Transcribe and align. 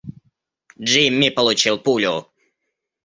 Джимми 0.81 1.29
получил 1.29 1.77
пулю. 1.77 2.27